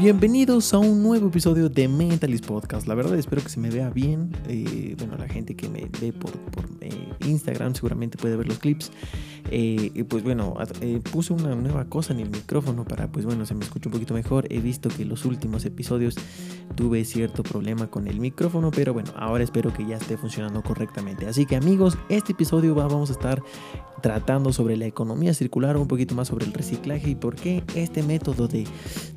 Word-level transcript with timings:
Bienvenidos 0.00 0.72
a 0.72 0.78
un 0.78 1.02
nuevo 1.02 1.28
episodio 1.28 1.68
de 1.68 1.86
Mentalist 1.86 2.46
Podcast. 2.46 2.86
La 2.86 2.94
verdad 2.94 3.18
espero 3.18 3.42
que 3.42 3.50
se 3.50 3.60
me 3.60 3.68
vea 3.68 3.90
bien. 3.90 4.34
Eh, 4.48 4.94
bueno, 4.96 5.18
la 5.18 5.28
gente 5.28 5.54
que 5.54 5.68
me 5.68 5.90
ve 6.00 6.14
por, 6.14 6.30
eh, 6.80 7.12
Instagram 7.26 7.74
seguramente 7.74 8.16
puede 8.16 8.36
ver 8.36 8.48
los 8.48 8.58
clips. 8.58 8.90
Eh, 9.50 9.92
y 9.94 10.02
pues 10.04 10.22
bueno, 10.22 10.54
puse 11.12 11.32
una 11.32 11.54
nueva 11.54 11.84
cosa 11.86 12.12
en 12.12 12.20
el 12.20 12.30
micrófono 12.30 12.84
para 12.84 13.08
pues 13.08 13.24
bueno, 13.24 13.46
se 13.46 13.54
me 13.54 13.64
escuche 13.64 13.88
un 13.88 13.92
poquito 13.92 14.14
mejor. 14.14 14.46
He 14.50 14.60
visto 14.60 14.88
que 14.88 15.04
los 15.04 15.24
últimos 15.24 15.64
episodios 15.64 16.16
tuve 16.74 17.04
cierto 17.04 17.42
problema 17.42 17.86
con 17.86 18.06
el 18.08 18.20
micrófono, 18.20 18.70
pero 18.70 18.92
bueno, 18.92 19.10
ahora 19.16 19.44
espero 19.44 19.72
que 19.72 19.86
ya 19.86 19.96
esté 19.96 20.16
funcionando 20.16 20.62
correctamente. 20.62 21.26
Así 21.26 21.46
que 21.46 21.56
amigos, 21.56 21.96
este 22.08 22.32
episodio 22.32 22.74
vamos 22.74 23.10
a 23.10 23.12
estar 23.12 23.42
tratando 24.02 24.52
sobre 24.52 24.76
la 24.76 24.86
economía 24.86 25.34
circular, 25.34 25.76
un 25.76 25.88
poquito 25.88 26.14
más 26.14 26.28
sobre 26.28 26.44
el 26.44 26.52
reciclaje 26.52 27.10
y 27.10 27.14
por 27.14 27.34
qué 27.34 27.64
este 27.74 28.02
método 28.02 28.46
de 28.46 28.66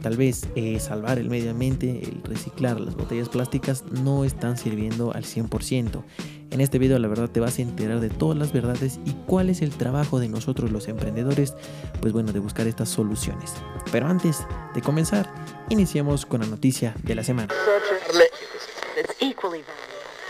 tal 0.01 0.17
vez 0.17 0.47
eh, 0.55 0.79
salvar 0.79 1.19
el 1.19 1.29
medio 1.29 1.51
ambiente, 1.51 2.01
el 2.03 2.21
reciclar 2.23 2.79
las 2.79 2.95
botellas 2.95 3.29
plásticas, 3.29 3.83
no 4.03 4.23
están 4.23 4.57
sirviendo 4.57 5.13
al 5.13 5.23
100%. 5.23 6.03
En 6.51 6.61
este 6.61 6.79
video 6.79 6.97
la 6.97 7.07
verdad 7.07 7.29
te 7.29 7.39
vas 7.39 7.59
a 7.59 7.61
enterar 7.61 7.99
de 7.99 8.09
todas 8.09 8.37
las 8.37 8.51
verdades 8.51 8.99
y 9.05 9.11
cuál 9.27 9.49
es 9.49 9.61
el 9.61 9.69
trabajo 9.69 10.19
de 10.19 10.29
nosotros 10.29 10.71
los 10.71 10.87
emprendedores, 10.87 11.53
pues 12.01 12.11
bueno, 12.11 12.31
de 12.31 12.39
buscar 12.39 12.65
estas 12.65 12.89
soluciones. 12.89 13.53
Pero 13.91 14.07
antes 14.07 14.47
de 14.73 14.81
comenzar, 14.81 15.31
iniciamos 15.69 16.25
con 16.25 16.41
la 16.41 16.47
noticia 16.47 16.95
de 17.03 17.15
la 17.15 17.23
semana. 17.23 17.38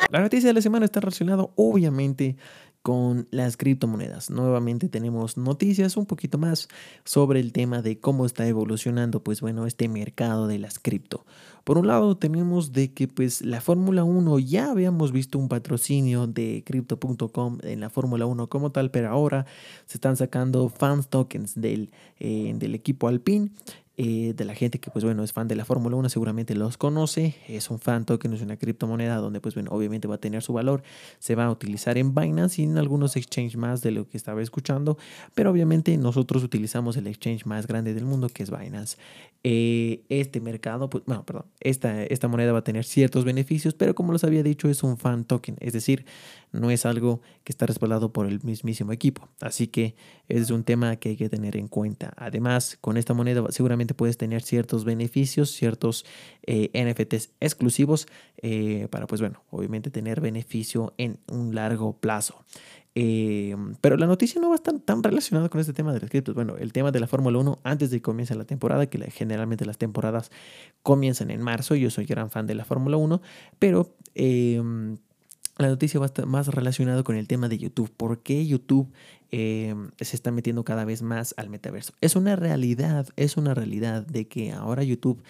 La 0.09 0.21
noticia 0.21 0.49
de 0.49 0.53
la 0.53 0.61
semana 0.61 0.85
está 0.85 0.99
relacionada 0.99 1.47
obviamente 1.55 2.35
con 2.81 3.27
las 3.31 3.57
criptomonedas. 3.57 4.29
Nuevamente 4.29 4.87
tenemos 4.87 5.37
noticias 5.37 5.97
un 5.97 6.05
poquito 6.05 6.37
más 6.37 6.69
sobre 7.03 7.39
el 7.39 7.51
tema 7.51 7.81
de 7.81 7.99
cómo 7.99 8.25
está 8.25 8.47
evolucionando 8.47 9.21
pues 9.21 9.41
bueno 9.41 9.65
este 9.65 9.89
mercado 9.89 10.47
de 10.47 10.59
las 10.59 10.79
cripto. 10.79 11.25
Por 11.65 11.77
un 11.77 11.87
lado 11.87 12.17
tenemos 12.17 12.71
de 12.71 12.93
que 12.93 13.07
pues 13.07 13.41
la 13.41 13.59
Fórmula 13.59 14.03
1 14.03 14.39
ya 14.39 14.71
habíamos 14.71 15.11
visto 15.11 15.37
un 15.37 15.49
patrocinio 15.49 16.25
de 16.25 16.63
crypto.com 16.65 17.59
en 17.63 17.79
la 17.81 17.89
Fórmula 17.89 18.25
1 18.25 18.47
como 18.47 18.71
tal, 18.71 18.91
pero 18.91 19.09
ahora 19.09 19.45
se 19.85 19.97
están 19.97 20.15
sacando 20.15 20.69
fans 20.69 21.09
tokens 21.09 21.59
del, 21.59 21.91
eh, 22.19 22.53
del 22.55 22.75
equipo 22.75 23.07
Alpine 23.09 23.51
eh, 24.01 24.33
de 24.33 24.45
la 24.45 24.55
gente 24.55 24.79
que 24.79 24.89
pues 24.91 25.03
bueno 25.03 25.25
es 25.25 25.33
fan 25.33 25.49
de 25.49 25.57
la 25.57 25.65
Fórmula 25.65 25.97
1 25.97 26.07
seguramente 26.07 26.55
los 26.55 26.77
conoce, 26.77 27.35
es 27.49 27.69
un 27.69 27.79
fan 27.79 28.05
token, 28.05 28.31
es 28.31 28.41
una 28.41 28.55
criptomoneda 28.55 29.17
donde 29.17 29.41
pues 29.41 29.55
bueno 29.55 29.71
obviamente 29.73 30.07
va 30.07 30.15
a 30.15 30.19
tener 30.19 30.41
su 30.41 30.53
valor, 30.53 30.83
se 31.19 31.35
va 31.35 31.43
a 31.43 31.51
utilizar 31.51 31.97
en 31.97 32.15
Binance 32.15 32.61
y 32.61 32.63
en 32.63 32.77
algunos 32.77 33.17
exchanges 33.17 33.57
más 33.57 33.81
de 33.81 33.91
lo 33.91 34.07
que 34.07 34.15
estaba 34.15 34.41
escuchando, 34.41 34.97
pero 35.35 35.51
obviamente 35.51 35.97
nosotros 35.97 36.45
utilizamos 36.45 36.95
el 36.95 37.07
exchange 37.07 37.45
más 37.45 37.67
grande 37.67 37.93
del 37.93 38.05
mundo 38.05 38.29
que 38.29 38.43
es 38.43 38.51
Binance. 38.57 38.95
Eh, 39.43 40.03
este 40.07 40.39
mercado, 40.39 40.89
pues 40.89 41.03
bueno, 41.05 41.25
perdón, 41.25 41.45
esta, 41.59 42.03
esta 42.03 42.29
moneda 42.29 42.53
va 42.53 42.59
a 42.59 42.63
tener 42.63 42.85
ciertos 42.85 43.25
beneficios, 43.25 43.73
pero 43.73 43.95
como 43.95 44.13
les 44.13 44.23
había 44.23 44.43
dicho 44.43 44.69
es 44.69 44.81
un 44.81 44.97
fan 44.97 45.25
token, 45.25 45.57
es 45.59 45.73
decir, 45.73 46.05
no 46.51 46.71
es 46.71 46.85
algo 46.85 47.21
que 47.43 47.51
está 47.51 47.65
respaldado 47.65 48.11
por 48.11 48.25
el 48.25 48.41
mismísimo 48.43 48.91
equipo, 48.91 49.27
así 49.41 49.67
que 49.67 49.95
es 50.27 50.49
un 50.49 50.63
tema 50.63 50.95
que 50.95 51.09
hay 51.09 51.15
que 51.15 51.29
tener 51.29 51.57
en 51.57 51.67
cuenta. 51.67 52.13
Además, 52.17 52.77
con 52.81 52.97
esta 52.97 53.13
moneda 53.13 53.43
seguramente 53.49 53.93
puedes 53.93 54.17
tener 54.17 54.41
ciertos 54.41 54.85
beneficios, 54.85 55.51
ciertos 55.51 56.05
eh, 56.43 56.69
NFTs 56.73 57.31
exclusivos 57.39 58.07
eh, 58.41 58.87
para, 58.89 59.07
pues 59.07 59.21
bueno, 59.21 59.43
obviamente 59.49 59.89
tener 59.89 60.21
beneficio 60.21 60.93
en 60.97 61.19
un 61.27 61.55
largo 61.55 61.97
plazo. 61.97 62.43
Eh, 62.95 63.55
pero 63.81 63.97
la 63.97 64.07
noticia 64.07 64.41
no 64.41 64.49
va 64.49 64.55
a 64.55 64.57
estar 64.57 64.77
tan 64.79 65.03
relacionada 65.03 65.47
con 65.49 65.61
este 65.61 65.73
tema 65.73 65.93
de 65.93 66.01
las 66.01 66.09
criptos. 66.09 66.35
Bueno, 66.35 66.57
el 66.57 66.73
tema 66.73 66.91
de 66.91 66.99
la 66.99 67.07
Fórmula 67.07 67.37
1 67.37 67.59
antes 67.63 67.91
de 67.91 67.97
que 67.97 68.01
comience 68.01 68.35
la 68.35 68.45
temporada, 68.45 68.87
que 68.87 68.99
generalmente 69.11 69.65
las 69.65 69.77
temporadas 69.77 70.31
comienzan 70.81 71.31
en 71.31 71.41
marzo. 71.41 71.75
Yo 71.75 71.89
soy 71.91 72.05
gran 72.05 72.29
fan 72.29 72.47
de 72.47 72.55
la 72.55 72.65
Fórmula 72.65 72.97
1, 72.97 73.21
pero 73.59 73.95
la 75.59 75.69
noticia 75.69 75.99
va 75.99 76.05
a 76.05 76.07
estar 76.07 76.25
más 76.25 76.47
relacionada 76.47 77.03
con 77.03 77.15
el 77.15 77.27
tema 77.27 77.49
de 77.49 77.57
YouTube. 77.57 77.91
¿Por 77.91 78.23
qué 78.23 78.45
YouTube 78.45 78.89
eh, 79.31 79.75
se 79.99 80.15
está 80.15 80.31
metiendo 80.31 80.63
cada 80.63 80.85
vez 80.85 81.01
más 81.01 81.35
al 81.37 81.49
metaverso. 81.49 81.93
Es 82.01 82.15
una 82.15 82.35
realidad, 82.35 83.07
es 83.15 83.37
una 83.37 83.53
realidad 83.53 84.05
de 84.05 84.27
que 84.27 84.51
ahora 84.51 84.83
YouTube 84.83 85.21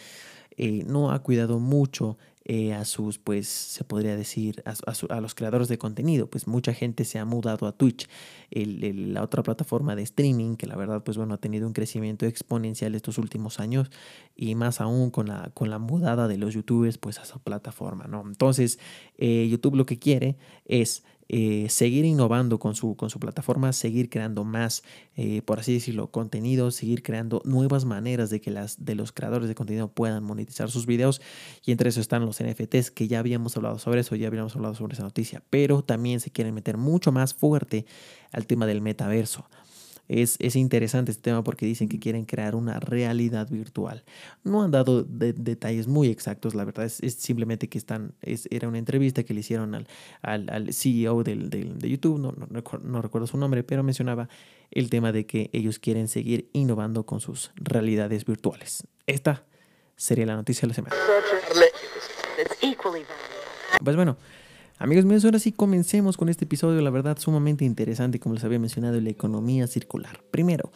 eh, 0.55 0.83
no 0.87 1.11
ha 1.11 1.19
cuidado 1.19 1.59
mucho 1.59 2.17
eh, 2.51 2.73
a 2.73 2.83
sus, 2.83 3.19
pues 3.19 3.47
se 3.47 3.83
podría 3.83 4.15
decir, 4.15 4.63
a, 4.65 5.21
los 5.21 5.35
creadores 5.35 5.67
de 5.67 5.77
contenido. 5.77 6.31
Pues 6.31 6.47
mucha 6.47 6.73
gente 6.73 7.05
se 7.05 7.19
ha 7.19 7.23
mudado 7.23 7.67
a 7.67 7.73
Twitch, 7.73 8.09
la 8.49 9.21
otra 9.21 9.43
plataforma 9.43 9.95
de 9.95 10.01
streaming, 10.01 10.55
que 10.55 10.65
la 10.65 10.75
verdad, 10.75 11.03
pues 11.03 11.15
bueno, 11.15 11.35
ha 11.35 11.37
tenido 11.37 11.67
un 11.67 11.73
crecimiento 11.73 12.25
exponencial 12.25 12.95
estos 12.95 13.19
últimos 13.19 13.59
años 13.59 13.91
y 14.35 14.55
más 14.55 14.81
aún 14.81 15.11
con 15.11 15.27
la, 15.27 15.51
con 15.53 15.69
la 15.69 15.77
mudada 15.77 16.27
de 16.27 16.39
los 16.39 16.55
youtubers, 16.55 16.97
pues 16.97 17.19
a 17.19 17.21
esa 17.21 17.37
plataforma, 17.37 18.05
¿no? 18.07 18.23
Entonces, 18.25 18.79
YouTube 19.19 19.75
lo 19.75 19.85
que 19.85 19.99
quiere 19.99 20.35
es 20.65 21.03
eh, 21.31 21.67
seguir 21.69 22.05
innovando 22.05 22.57
con 22.57 22.73
su, 22.73 22.95
con 22.95 23.11
su 23.11 23.19
plataforma, 23.19 23.71
seguir 23.71 24.09
creando 24.09 24.43
más, 24.43 24.83
eh, 25.15 25.43
por 25.43 25.59
así 25.59 25.73
decirlo, 25.73 26.09
contenido, 26.09 26.71
seguir 26.71 27.03
creando 27.03 27.43
nuevas 27.45 27.85
maneras 27.85 28.31
de 28.31 28.41
que 28.41 28.49
las, 28.49 28.83
de 28.83 28.95
los 28.95 29.11
creadores 29.11 29.47
de 29.47 29.53
contenido 29.53 29.89
puedan 29.89 30.23
monetizar 30.23 30.71
sus 30.71 30.87
videos. 30.87 31.21
Y 31.63 31.71
entre 31.71 31.89
eso 31.89 32.01
están 32.01 32.25
los 32.25 32.41
NFTs, 32.41 32.89
que 32.89 33.07
ya 33.07 33.19
habíamos 33.19 33.55
hablado 33.55 33.77
sobre 33.77 34.01
eso, 34.01 34.15
ya 34.15 34.27
habíamos 34.27 34.55
hablado 34.55 34.73
sobre 34.73 34.95
esa 34.95 35.03
noticia, 35.03 35.43
pero 35.51 35.83
también 35.83 36.19
se 36.19 36.31
quieren 36.31 36.55
meter 36.55 36.77
mucho 36.77 37.11
más 37.11 37.35
fuerte 37.35 37.85
al 38.31 38.47
tema 38.47 38.65
del 38.65 38.81
metaverso. 38.81 39.45
Es, 40.09 40.55
interesante 40.55 41.11
este 41.11 41.21
tema 41.21 41.43
porque 41.43 41.67
dicen 41.67 41.87
que 41.87 41.99
quieren 41.99 42.25
crear 42.25 42.55
una 42.55 42.79
realidad 42.79 43.47
virtual. 43.47 44.03
No 44.43 44.63
han 44.63 44.71
dado 44.71 45.03
detalles 45.03 45.87
muy 45.87 46.09
exactos, 46.09 46.55
la 46.55 46.65
verdad 46.65 46.85
es, 46.85 47.13
simplemente 47.13 47.69
que 47.69 47.77
están, 47.77 48.15
era 48.49 48.67
una 48.67 48.79
entrevista 48.79 49.23
que 49.23 49.35
le 49.35 49.41
hicieron 49.41 49.75
al, 49.75 49.87
al, 50.23 50.73
CEO 50.73 51.23
del, 51.23 51.51
de 51.51 51.89
YouTube, 51.89 52.19
no, 52.19 52.33
no, 52.33 53.01
recuerdo 53.01 53.27
su 53.27 53.37
nombre, 53.37 53.63
pero 53.63 53.83
mencionaba 53.83 54.29
el 54.71 54.89
tema 54.89 55.11
de 55.11 55.27
que 55.27 55.51
ellos 55.53 55.77
quieren 55.77 56.07
seguir 56.07 56.49
innovando 56.53 57.05
con 57.05 57.21
sus 57.21 57.51
realidades 57.55 58.25
virtuales. 58.25 58.87
Esta 59.05 59.45
sería 59.95 60.25
la 60.25 60.35
noticia 60.35 60.61
de 60.61 60.67
la 60.69 60.73
semana. 60.73 60.95
Pues 63.83 63.95
bueno, 63.95 64.17
Amigos 64.81 65.03
míos, 65.03 65.25
ahora 65.25 65.39
sí 65.39 65.51
comencemos 65.51 66.15
con 66.15 66.29
este 66.29 66.45
episodio, 66.45 66.79
la 66.79 66.89
verdad 66.89 67.19
sumamente 67.19 67.65
interesante, 67.65 68.17
como 68.17 68.35
les 68.35 68.45
había 68.45 68.59
mencionado, 68.59 68.99
la 69.01 69.09
economía 69.09 69.67
circular. 69.67 70.23
Primero, 70.31 70.71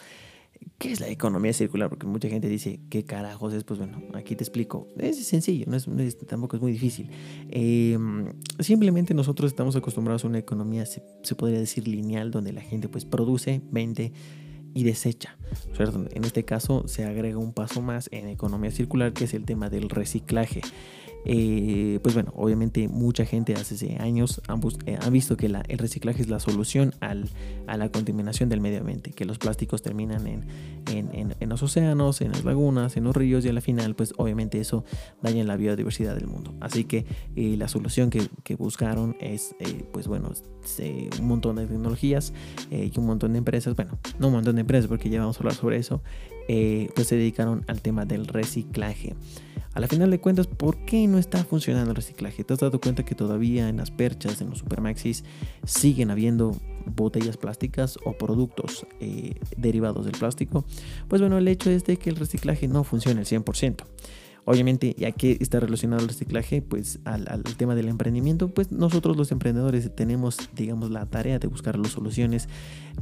¿qué 0.78 0.92
es 0.92 1.00
la 1.00 1.08
economía 1.08 1.54
circular? 1.54 1.88
Porque 1.88 2.06
mucha 2.06 2.28
gente 2.28 2.50
dice, 2.50 2.82
¿qué 2.90 3.06
carajos 3.06 3.54
es? 3.54 3.64
Pues 3.64 3.80
bueno, 3.80 4.02
aquí 4.14 4.36
te 4.36 4.44
explico. 4.44 4.90
Es 4.98 5.26
sencillo, 5.26 5.68
no 5.70 5.78
es, 5.78 6.18
tampoco 6.28 6.58
es 6.58 6.62
muy 6.62 6.74
difícil. 6.74 7.10
Em, 7.50 8.34
simplemente 8.60 9.14
nosotros 9.14 9.50
estamos 9.50 9.78
acostumbrados 9.78 10.26
a 10.26 10.28
una 10.28 10.40
economía, 10.40 10.86
se, 10.86 11.02
podría 11.38 11.60
decir, 11.60 11.88
lineal, 11.88 12.30
donde 12.30 12.52
la 12.52 12.62
gente 12.62 12.90
pues 12.90 13.06
produce, 13.06 13.62
vende 13.72 14.12
y 14.74 14.84
desecha. 14.84 15.38
En 16.12 16.26
este 16.26 16.44
caso 16.44 16.90
se 16.90 17.06
agrega 17.06 17.38
un 17.38 17.54
paso 17.54 17.82
más 17.82 18.10
en 18.12 18.28
economía 18.28 18.72
circular, 18.72 19.14
que 19.14 19.24
es 19.24 19.34
el 19.34 19.46
tema 19.46 19.70
del 19.70 19.90
reciclaje. 19.90 20.60
Eh, 21.26 22.00
pues 22.02 22.16
bueno, 22.16 22.34
obviamente 22.36 22.88
mucha 22.88 23.26
gente 23.26 23.54
hace 23.54 23.98
años 24.00 24.42
han, 24.48 24.62
eh, 24.86 24.98
visto 25.10 25.38
que 25.38 25.46
el 25.46 25.78
reciclaje 25.78 26.22
es 26.22 26.30
la 26.30 26.40
solución 26.40 26.94
al, 27.00 27.30
a 27.68 27.78
la 27.78 27.90
contaminación 27.90 28.50
del 28.50 28.62
medio 28.62 28.80
ambiente, 28.80 29.12
que 29.12 29.26
los 29.26 29.38
plásticos 29.38 29.82
terminan 29.82 30.28
en, 30.28 30.46
en, 30.90 31.50
los 31.50 31.64
océanos, 31.64 32.22
en 32.22 32.32
las 32.32 32.44
lagunas, 32.44 32.98
en 32.98 33.06
los 33.06 33.16
ríos 33.16 33.46
y 33.46 33.50
al 33.50 33.62
final 33.62 33.96
pues 33.96 34.14
obviamente 34.18 34.60
eso 34.60 34.84
daña 35.22 35.44
la 35.44 35.56
biodiversidad 35.56 36.16
del 36.16 36.28
mundo. 36.28 36.54
Así 36.60 36.84
que 36.84 37.06
eh, 37.36 37.56
la 37.58 37.68
solución 37.68 38.10
que, 38.10 38.24
buscaron 38.58 39.16
es 39.20 39.56
pues 39.92 40.08
bueno, 40.08 40.32
un 41.20 41.28
montón 41.28 41.56
de 41.56 41.66
tecnologías 41.66 42.34
y 42.70 42.92
un 42.98 43.08
montón 43.08 43.34
de 43.34 43.40
empresas, 43.40 43.76
bueno, 43.76 43.98
no 44.20 44.28
un 44.28 44.34
montón 44.34 44.56
de 44.56 44.62
empresas 44.62 44.88
porque 44.88 45.10
ya 45.10 45.20
vamos 45.20 45.38
a 45.38 45.40
hablar 45.40 45.56
sobre 45.56 45.78
eso, 45.78 46.02
pues 46.48 47.08
se 47.08 47.16
dedicaron 47.16 47.64
al 47.68 47.82
tema 47.82 48.06
del 48.06 48.28
reciclaje. 48.28 49.16
A 49.74 49.80
la 49.80 49.88
final 49.88 50.12
de 50.12 50.20
cuentas, 50.20 50.46
¿por 50.46 50.78
qué 50.86 51.08
no 51.08 51.18
está 51.18 51.44
funcionando 51.44 51.90
el 51.90 51.96
reciclaje? 51.96 52.44
¿Te 52.44 52.54
has 52.54 52.60
dado 52.60 52.80
cuenta 52.80 53.04
que 53.04 53.16
todavía 53.16 53.70
en 53.70 53.78
las 53.78 53.90
perchas, 53.90 54.40
en 54.40 54.52
los 54.52 54.60
supermaxis, 54.60 55.24
siguen 55.66 56.12
habiendo 56.12 56.56
botellas 56.86 57.38
plásticas 57.38 57.98
o 58.06 58.14
productos 58.14 58.86
eh, 59.00 59.34
derivados 59.58 60.06
del 60.06 60.16
plástico? 60.16 60.64
Pues 61.08 61.22
bueno, 61.22 61.40
el 61.40 61.48
hecho 61.48 61.72
es 61.72 61.86
de 61.86 61.98
que 61.98 62.12
el 62.12 62.18
reciclaje 62.18 62.68
no 62.68 62.84
funciona 62.84 63.22
al 63.22 63.26
100%. 63.26 63.84
Obviamente, 64.46 64.94
ya 64.98 65.12
que 65.12 65.38
está 65.40 65.60
relacionado 65.60 66.02
al 66.02 66.10
reciclaje, 66.10 66.62
pues 66.62 67.00
al, 67.06 67.44
tema 67.58 67.76
del 67.76 67.88
emprendimiento, 67.88 68.50
pues 68.50 68.72
nosotros 68.72 69.16
los 69.16 69.32
emprendedores 69.32 69.90
tenemos, 69.96 70.38
digamos, 70.54 70.92
la 70.92 71.06
tarea 71.06 71.40
de 71.40 71.48
buscar 71.48 71.80
las 71.80 71.92
soluciones 71.92 72.50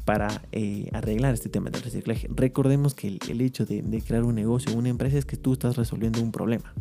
para 0.06 0.44
eh, 0.52 0.90
arreglar 0.94 1.34
este 1.34 1.50
tema 1.50 1.72
del 1.72 1.82
reciclaje. 1.82 2.28
Recordemos 2.30 2.94
que 2.94 3.08
el, 3.08 3.42
hecho 3.42 3.66
de, 3.66 4.04
crear 4.06 4.24
un 4.24 4.36
negocio, 4.36 4.76
una 4.76 4.90
empresa, 4.90 5.18
es 5.18 5.26
que 5.26 5.38
tú 5.38 5.54
estás 5.54 5.78
resolviendo 5.78 6.22
un 6.22 6.32
problema. 6.32 6.74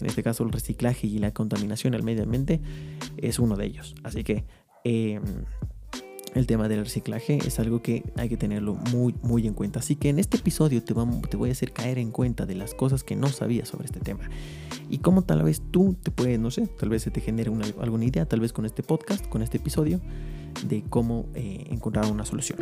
En 0.00 0.06
este 0.06 0.22
caso, 0.22 0.44
el 0.44 0.52
reciclaje 0.52 1.08
y 1.08 1.18
la 1.18 1.32
contaminación 1.32 1.94
al 1.94 2.04
medio 2.04 2.22
ambiente 2.22 2.60
es 3.16 3.38
uno 3.38 3.56
de 3.56 3.66
ellos. 3.66 3.94
Así 4.04 4.22
que... 4.22 4.44
Em, 4.84 5.22
el 6.34 6.46
tema 6.46 6.68
del 6.68 6.80
reciclaje 6.84 7.38
es 7.44 7.58
algo 7.58 7.82
que 7.82 8.04
hay 8.16 8.28
que 8.28 8.36
tenerlo 8.36 8.74
muy 8.74 9.14
muy 9.22 9.46
en 9.46 9.54
cuenta. 9.54 9.80
Así 9.80 9.96
que 9.96 10.08
en 10.08 10.18
este 10.18 10.36
episodio 10.36 10.82
te, 10.82 10.94
te 11.28 11.36
voy 11.36 11.48
a 11.48 11.52
hacer 11.52 11.72
caer 11.72 11.98
en 11.98 12.10
cuenta 12.10 12.46
de 12.46 12.54
las 12.54 12.74
cosas 12.74 13.04
que 13.04 13.16
no 13.16 13.28
sabías 13.28 13.68
sobre 13.68 13.86
este 13.86 14.00
tema. 14.00 14.28
Y 14.88 14.98
cómo 14.98 15.22
tal 15.22 15.42
vez 15.42 15.62
tú 15.70 15.96
te 16.02 16.10
puedes, 16.10 16.38
no 16.38 16.50
sé, 16.50 16.66
tal 16.66 16.88
vez 16.88 17.02
se 17.02 17.10
te 17.10 17.20
genere 17.20 17.50
alguna 17.80 18.04
idea, 18.04 18.26
tal 18.26 18.40
vez 18.40 18.52
con 18.52 18.66
este 18.66 18.82
podcast, 18.82 19.26
con 19.26 19.42
este 19.42 19.58
episodio, 19.58 20.00
de 20.66 20.82
cómo 20.88 21.26
eh, 21.34 21.66
encontrar 21.70 22.10
una 22.10 22.24
solución. 22.24 22.58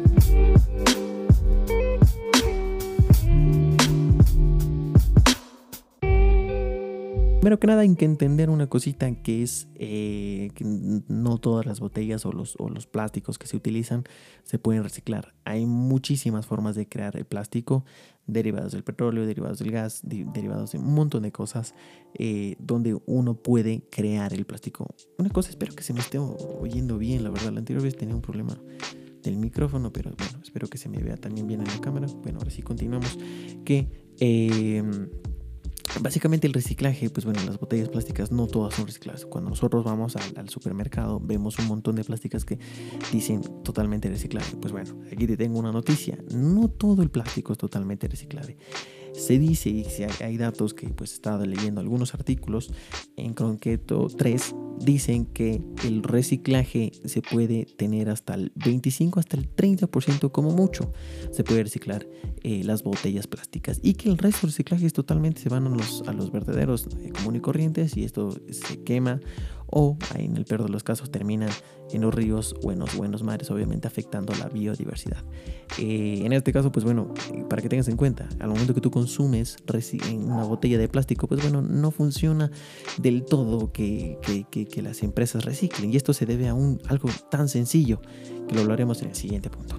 Primero 7.40 7.61
que 7.61 7.69
nada 7.69 7.82
hay 7.82 7.94
que 7.94 8.05
entender 8.05 8.50
una 8.50 8.67
cosita 8.67 9.14
que 9.14 9.44
es 9.44 9.69
eh, 9.76 10.50
que 10.56 10.64
no 10.64 11.38
todas 11.38 11.67
las 11.67 11.79
botellas 11.79 12.26
o 12.26 12.32
los, 12.32 12.56
o 12.58 12.69
los 12.69 12.88
plásticos 12.88 13.38
que 13.38 13.46
se 13.46 13.56
utilizan 13.56 14.02
se 14.43 14.58
pueden 14.58 14.82
reciclar. 14.82 15.35
Hay 15.44 15.64
muchísimas 15.64 16.46
formas 16.46 16.75
de 16.75 16.88
crear 16.88 17.17
el 17.17 17.26
plástico, 17.26 17.85
derivados 18.26 18.73
del 18.73 18.82
petróleo, 18.82 19.25
derivados 19.25 19.61
del 19.61 19.70
gas, 19.70 20.00
derivados 20.02 20.73
de 20.73 20.79
un 20.79 20.93
montón 20.93 21.23
de 21.23 21.31
cosas 21.31 21.76
eh, 22.14 22.56
donde 22.58 22.99
uno 23.06 23.35
puede 23.35 23.85
crear 23.88 24.35
el 24.35 24.44
plástico. 24.44 24.88
Una 25.17 25.31
cosa, 25.31 25.50
espero 25.50 25.76
que 25.76 25.85
se 25.85 25.94
me 25.94 26.00
esté 26.00 26.19
oyendo 26.19 26.99
bien, 26.99 27.23
la 27.23 27.31
verdad. 27.31 27.52
La 27.52 27.61
anterior 27.61 27.85
vez 27.85 27.96
tenía 27.96 28.17
un 28.17 28.23
problema 28.23 28.61
del 29.23 29.37
micrófono, 29.37 29.93
pero 29.93 30.11
bueno, 30.19 30.40
espero 30.43 30.67
que 30.67 30.76
se 30.76 30.88
me 30.88 30.99
vea 30.99 31.17
también 31.17 31.46
bien 31.46 31.61
en 31.61 31.69
la 31.69 31.81
cámara. 31.81 32.08
Bueno, 32.20 32.40
ahora 32.40 32.50
sí 32.50 32.62
continuamos. 32.62 33.17
Que... 33.64 34.08
Eh, 34.19 34.82
Básicamente 36.00 36.46
el 36.46 36.52
reciclaje, 36.52 37.11
pues 37.11 37.25
bueno, 37.25 37.40
las 37.44 37.58
botellas 37.58 37.88
plásticas 37.88 38.31
no 38.31 38.46
todas 38.46 38.75
son 38.75 38.87
recicladas. 38.87 39.26
Cuando 39.26 39.50
nosotros 39.50 39.85
vamos 39.85 40.14
al, 40.17 40.49
supermercado 40.49 41.20
vemos 41.20 41.58
un 41.58 41.67
montón 41.67 41.96
de 41.96 42.05
plásticas 42.05 42.44
que 42.44 42.58
dicen 43.12 43.43
totalmente 43.64 44.08
reciclable. 44.08 44.56
Pues 44.61 44.73
bueno, 44.73 44.94
aquí 45.11 45.26
te 45.26 45.37
tengo 45.37 45.58
una 45.58 45.73
noticia. 45.73 46.19
No 46.32 46.69
todo 46.69 47.02
el 47.02 47.11
plástico 47.11 47.52
es 47.52 47.58
totalmente 47.58 48.06
reciclable. 48.06 48.56
Se 49.13 49.39
dice, 49.39 49.71
y 49.71 49.85
hay 50.23 50.37
datos 50.37 50.75
que 50.75 50.89
pues 50.89 51.13
he 51.13 51.15
estado 51.15 51.45
leyendo 51.45 51.81
algunos 51.81 52.15
artículos, 52.15 52.73
en 53.17 53.35
concreto 53.35 54.09
tres, 54.17 54.55
dicen 54.79 55.27
que 55.27 55.61
el 55.85 56.03
reciclaje 56.03 56.93
se 57.05 57.23
puede 57.23 57.65
tener 57.65 58.09
hasta 58.11 58.35
el 58.35 58.53
25 58.55 59.21
hasta 59.21 59.37
el 59.37 59.55
30% 59.55 60.31
como 60.31 60.51
mucho. 60.51 60.93
Se 61.33 61.45
puede 61.45 61.65
reciclar 61.65 62.07
eh, 62.43 62.63
las 62.65 62.83
botellas 62.83 63.27
plásticas 63.27 63.81
y 63.83 63.95
que 63.95 64.09
el 64.09 64.19
resto 64.19 64.43
del 64.43 64.51
reciclaje 64.51 64.89
totalmente 64.91 65.41
se 65.41 65.49
van 65.49 65.67
a 65.67 65.71
los, 65.71 66.03
a 66.07 66.13
los 66.13 66.31
vertederos 66.31 66.87
eh, 67.01 67.13
y 67.35 67.41
corrientes 67.41 67.97
y 67.97 68.05
esto 68.05 68.37
se 68.51 68.83
quema 68.83 69.21
o 69.70 69.97
en 70.15 70.37
el 70.37 70.44
peor 70.44 70.65
de 70.65 70.70
los 70.70 70.82
casos 70.82 71.11
terminan 71.11 71.50
en 71.93 72.03
los 72.03 72.15
ríos 72.15 72.55
o 72.62 72.73
en 72.73 72.79
los 72.79 72.94
buenos 72.97 73.23
mares, 73.23 73.50
obviamente 73.50 73.87
afectando 73.87 74.35
la 74.35 74.49
biodiversidad. 74.49 75.23
Eh, 75.79 76.23
en 76.25 76.32
este 76.32 76.53
caso, 76.53 76.73
pues 76.73 76.85
bueno, 76.85 77.12
para 77.49 77.62
que 77.62 77.69
tengas 77.69 77.88
en 77.88 77.97
cuenta, 77.97 78.29
al 78.41 78.49
momento 78.49 78.75
que 78.75 78.81
tú 78.81 78.91
consumes 78.91 79.56
una 80.12 80.44
botella 80.44 80.79
de 80.79 80.88
plástico, 80.88 81.26
pues 81.26 81.41
bueno, 81.43 81.62
no 81.62 81.91
funciona 81.91 82.50
del 82.99 83.25
todo 83.25 83.73
que, 83.73 84.19
que, 84.50 84.82
las 84.82 85.03
empresas 85.03 85.44
reciclen. 85.44 85.93
Y 85.93 85.97
esto 85.97 86.12
se 86.12 86.25
debe 86.25 86.49
a 86.49 86.55
un, 86.55 86.81
algo 86.88 87.09
tan 87.31 87.49
sencillo 87.49 88.00
que 88.49 88.55
lo 88.55 88.62
hablaremos 88.62 89.03
en 89.03 89.09
el 89.09 89.14
siguiente 89.14 89.50
punto. 89.50 89.76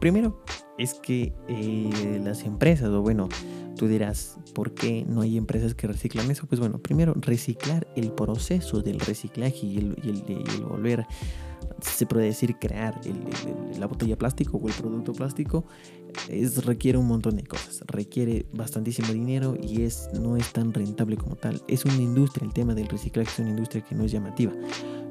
Primero, 0.00 0.38
es 0.78 0.94
que 0.94 1.32
eh, 1.48 2.20
las 2.22 2.44
empresas, 2.44 2.88
o 2.88 3.02
bueno, 3.02 3.28
tú 3.76 3.88
dirás, 3.88 4.38
¿por 4.54 4.74
qué 4.74 5.04
no 5.08 5.22
hay 5.22 5.36
empresas 5.36 5.74
que 5.74 5.86
reciclan 5.86 6.30
eso? 6.30 6.46
Pues 6.46 6.60
bueno, 6.60 6.78
primero, 6.78 7.14
reciclar 7.16 7.86
el 7.96 8.12
proceso 8.12 8.80
del 8.80 9.00
reciclaje 9.00 9.66
y 9.66 9.78
el, 9.78 9.96
y 10.04 10.60
volver, 10.62 11.06
se 11.80 12.06
puede 12.06 12.26
decir, 12.26 12.56
crear 12.58 13.00
la 13.78 13.86
botella 13.86 14.16
plástico 14.16 14.58
o 14.58 14.68
el 14.68 14.74
producto 14.74 15.12
plástico, 15.12 15.64
es, 16.28 16.64
requiere 16.64 16.98
un 16.98 17.06
montón 17.06 17.36
de 17.36 17.44
cosas, 17.44 17.82
requiere 17.86 18.46
bastantísimo 18.52 19.12
dinero 19.12 19.56
y 19.60 19.82
es, 19.82 20.08
no 20.20 20.36
es 20.36 20.52
tan 20.52 20.72
rentable 20.72 21.16
como 21.16 21.36
tal. 21.36 21.62
Es 21.68 21.84
una 21.84 21.96
industria, 21.96 22.46
el 22.46 22.52
tema 22.52 22.74
del 22.74 22.88
reciclaje 22.88 23.30
es 23.30 23.38
una 23.38 23.50
industria 23.50 23.84
que 23.84 23.94
no 23.94 24.04
es 24.04 24.12
llamativa. 24.12 24.52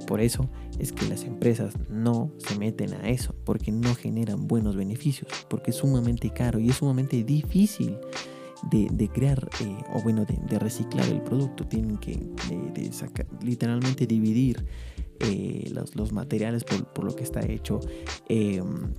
Por 0.08 0.22
eso 0.22 0.50
es 0.80 0.92
que 0.92 1.06
las 1.08 1.24
empresas 1.24 1.74
no 1.90 2.32
se 2.38 2.58
meten 2.58 2.94
a 2.94 3.10
eso, 3.10 3.36
porque 3.44 3.72
no 3.72 3.94
generan 3.94 4.48
buenos 4.48 4.76
beneficios, 4.76 5.30
porque 5.50 5.72
es 5.72 5.78
sumamente 5.78 6.32
caro 6.32 6.60
y 6.60 6.70
es 6.70 6.78
sumamente 6.78 7.24
difícil 7.24 7.98
de, 8.72 9.10
crear 9.10 9.50
eh, 9.62 9.78
o 9.94 10.02
bueno, 10.02 10.26
de, 10.26 10.60
reciclar 10.60 11.08
el 11.10 11.22
producto. 11.22 11.68
Tienen 11.68 11.98
que 11.98 12.18
literalmente 13.44 14.08
dividir 14.08 14.66
eh, 15.20 15.72
los, 15.72 16.12
materiales 16.12 16.64
por, 16.64 17.04
lo 17.04 17.16
que 17.16 17.24
está 17.24 17.46
hecho. 17.46 17.80
Em, 18.30 18.94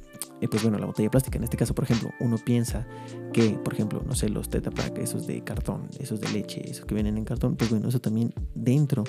pues 0.47 0.63
bueno, 0.63 0.79
la 0.79 0.87
botella 0.87 1.11
plástica, 1.11 1.39
en 1.39 1.45
este 1.45 1.57
caso, 1.57 1.75
por 1.75 1.85
ejemplo, 1.85 2.11
uno 2.21 2.37
piensa 2.39 2.87
que, 3.33 3.51
por 3.51 3.75
ejemplo, 3.75 4.03
no 4.07 4.15
sé, 4.15 4.29
los 4.29 4.49
Tetra 4.49 4.73
esos 4.97 5.27
de 5.27 5.43
cartón, 5.43 5.89
esos 5.99 6.21
de 6.21 6.29
leche, 6.31 6.63
esos 6.71 6.85
que 6.85 6.95
vienen 6.95 7.19
en 7.19 7.25
cartón, 7.25 7.57
pues 7.57 7.71
bueno, 7.71 7.89
eso 7.89 8.01
también 8.01 8.33
dentro 8.55 9.05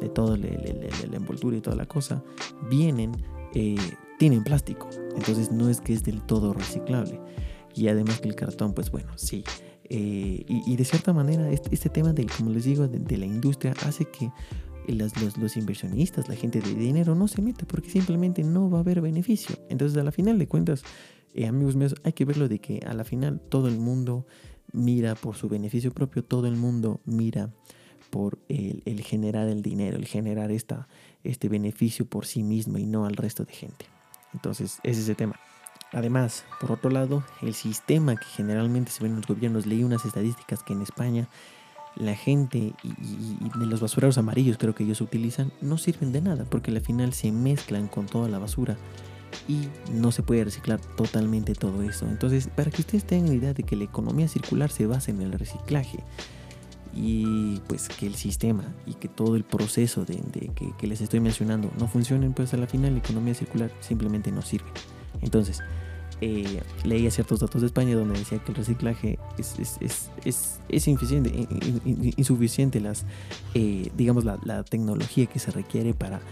de 0.00 0.08
toda 0.08 0.36
la 0.36 1.16
envoltura 1.16 1.56
y 1.56 1.60
toda 1.60 1.76
la 1.76 1.86
cosa, 1.86 2.22
vienen, 2.68 3.12
eh, 3.54 3.76
tienen 4.18 4.44
plástico. 4.44 4.90
Entonces 5.16 5.50
no 5.50 5.70
es 5.70 5.80
que 5.80 5.94
es 5.94 6.02
del 6.04 6.20
todo 6.22 6.52
reciclable. 6.52 7.20
Y 7.74 7.88
además 7.88 8.20
que 8.20 8.28
el 8.28 8.34
cartón, 8.34 8.74
pues 8.74 8.90
bueno, 8.90 9.12
sí. 9.16 9.44
Eh, 9.90 10.44
y, 10.48 10.76
de 10.76 10.84
cierta 10.84 11.12
manera, 11.12 11.50
este, 11.50 11.74
este, 11.74 11.88
tema, 11.88 12.12
de, 12.12 12.26
como 12.26 12.50
les 12.50 12.64
digo, 12.64 12.88
de 12.88 13.16
la 13.18 13.26
industria 13.26 13.74
hace 13.84 14.06
que 14.06 14.30
los, 14.88 15.56
inversionistas, 15.56 16.28
la 16.28 16.36
gente 16.36 16.60
de 16.60 16.74
dinero 16.74 17.14
no 17.14 17.28
se 17.28 17.42
mete 17.42 17.64
porque 17.64 17.90
simplemente 17.90 18.42
no 18.42 18.70
va 18.70 18.78
a 18.78 18.80
haber 18.80 19.00
beneficio. 19.00 19.56
Entonces, 19.68 19.96
a 19.98 20.04
la 20.04 20.12
final 20.12 20.38
de 20.38 20.46
cuentas, 20.46 20.82
eh, 21.34 21.46
amigos 21.46 21.76
míos, 21.76 21.94
hay 22.04 22.12
que 22.12 22.24
verlo 22.24 22.48
de 22.48 22.58
que 22.58 22.80
a 22.86 22.94
la 22.94 23.04
final 23.04 23.40
todo 23.40 23.68
el 23.68 23.78
mundo 23.78 24.26
mira 24.72 25.14
por 25.14 25.36
su 25.36 25.48
beneficio 25.48 25.92
propio, 25.92 26.24
todo 26.24 26.46
el 26.46 26.56
mundo 26.56 27.00
mira 27.04 27.50
por 28.10 28.38
el, 28.48 28.82
el 28.84 29.02
generar 29.02 29.48
el 29.48 29.62
dinero, 29.62 29.96
el 29.96 30.06
generar 30.06 30.50
esta, 30.50 30.88
este 31.22 31.48
beneficio 31.48 32.06
por 32.06 32.26
sí 32.26 32.42
mismo 32.42 32.78
y 32.78 32.86
no 32.86 33.06
al 33.06 33.16
resto 33.16 33.44
de 33.44 33.52
gente. 33.52 33.86
Entonces, 34.32 34.78
ese 34.82 35.00
es 35.00 35.08
el 35.08 35.16
tema. 35.16 35.38
Además, 35.92 36.44
por 36.60 36.72
otro 36.72 36.90
lado, 36.90 37.24
el 37.40 37.54
sistema 37.54 38.16
que 38.16 38.24
generalmente 38.24 38.90
se 38.90 39.02
ve 39.02 39.08
en 39.08 39.16
los 39.16 39.26
gobiernos, 39.26 39.64
leí 39.64 39.84
unas 39.84 40.04
estadísticas 40.04 40.62
que 40.64 40.72
en 40.72 40.82
España 40.82 41.28
la 41.96 42.14
gente 42.14 42.72
y, 42.82 43.58
de 43.58 43.66
los 43.66 43.80
basureros 43.80 44.18
amarillos 44.18 44.58
creo 44.58 44.74
que 44.74 44.84
ellos 44.84 45.00
utilizan 45.00 45.52
no 45.60 45.78
sirven 45.78 46.12
de 46.12 46.20
nada 46.20 46.44
porque 46.44 46.70
al 46.70 46.80
final 46.80 47.12
se 47.12 47.30
mezclan 47.30 47.88
con 47.88 48.06
toda 48.06 48.28
la 48.28 48.38
basura 48.38 48.76
y 49.48 49.68
no 49.92 50.12
se 50.12 50.22
puede 50.22 50.44
reciclar 50.44 50.80
totalmente 50.96 51.54
todo 51.54 51.82
eso. 51.82 52.06
Entonces, 52.06 52.48
para 52.48 52.70
que 52.70 52.82
ustedes 52.82 53.04
tengan 53.04 53.30
la 53.30 53.34
idea 53.34 53.52
de 53.54 53.64
que 53.64 53.76
la 53.76 53.84
economía 53.84 54.28
circular 54.28 54.70
se 54.70 54.86
basa 54.86 55.10
en 55.10 55.20
el 55.22 55.32
reciclaje 55.32 55.98
y 56.94 57.60
pues 57.66 57.88
que 57.88 58.06
el 58.06 58.14
sistema 58.14 58.64
y 58.86 58.94
que 58.94 59.08
todo 59.08 59.36
el 59.36 59.44
proceso 59.44 60.04
de, 60.04 60.20
que, 60.78 60.86
les 60.86 61.00
estoy 61.00 61.20
mencionando 61.20 61.70
no 61.78 61.88
funcionen, 61.88 62.32
pues 62.32 62.54
a 62.54 62.56
la 62.56 62.66
final 62.66 62.92
la 62.92 62.98
economía 62.98 63.34
circular 63.34 63.70
simplemente 63.80 64.30
no 64.30 64.42
sirve. 64.42 64.68
Entonces, 65.20 65.60
eh, 66.26 66.62
leía 66.84 67.10
ciertos 67.10 67.40
datos 67.40 67.60
de 67.60 67.66
España 67.66 67.94
donde 67.94 68.18
decía 68.18 68.38
que 68.38 68.50
el 68.52 68.56
reciclaje 68.56 69.18
es, 69.36 70.88
insuficiente, 72.16 72.80
las, 72.80 73.04
eh, 73.52 73.90
digamos, 73.94 74.24
la, 74.24 74.62
tecnología 74.62 75.26
que 75.26 75.38
se 75.38 75.50
requiere 75.50 75.92
para 75.92 76.22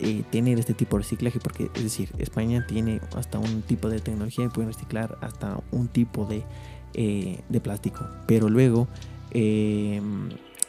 eh, 0.00 0.22
tener 0.30 0.58
este 0.58 0.72
tipo 0.72 0.96
de 0.96 1.02
reciclaje, 1.02 1.38
porque 1.38 1.70
es 1.74 1.82
decir, 1.82 2.08
España 2.16 2.66
tiene 2.66 3.02
hasta 3.14 3.38
un 3.38 3.60
tipo 3.60 3.90
de 3.90 4.00
tecnología 4.00 4.46
y 4.46 4.48
puede 4.48 4.68
reciclar 4.68 5.18
hasta 5.20 5.60
un 5.70 5.88
tipo 5.88 6.24
de, 6.24 6.44
de 7.46 7.60
plástico, 7.60 8.08
pero 8.26 8.48
luego 8.48 8.88